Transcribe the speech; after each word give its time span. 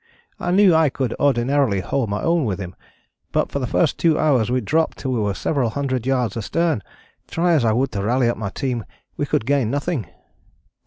I 0.39 0.49
knew 0.49 0.73
I 0.73 0.89
could 0.89 1.13
ordinarily 1.19 1.79
hold 1.81 2.09
my 2.09 2.23
own 2.23 2.43
with 2.43 2.57
him, 2.57 2.75
but 3.31 3.51
for 3.51 3.59
the 3.59 3.67
first 3.67 3.99
two 3.99 4.17
hours 4.17 4.49
we 4.49 4.59
dropped 4.59 4.97
till 4.97 5.11
we 5.11 5.19
were 5.19 5.35
several 5.35 5.69
hundred 5.69 6.07
yards 6.07 6.35
astern; 6.35 6.81
try 7.27 7.53
as 7.53 7.63
I 7.63 7.73
would 7.73 7.91
to 7.91 8.01
rally 8.01 8.27
up 8.27 8.35
my 8.37 8.49
team 8.49 8.83
we 9.15 9.27
could 9.27 9.45
gain 9.45 9.69
nothing. 9.69 10.07